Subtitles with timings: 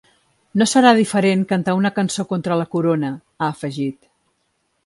[0.61, 4.01] No serà diferent cantar una cançó contra la corona, ha afegit.